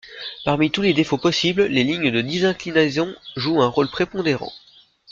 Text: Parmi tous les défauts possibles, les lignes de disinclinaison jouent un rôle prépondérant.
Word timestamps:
Parmi 0.45 0.71
tous 0.71 0.81
les 0.81 0.95
défauts 0.95 1.19
possibles, 1.19 1.65
les 1.65 1.83
lignes 1.83 2.09
de 2.09 2.21
disinclinaison 2.21 3.13
jouent 3.35 3.61
un 3.61 3.67
rôle 3.67 3.87
prépondérant. 3.91 4.51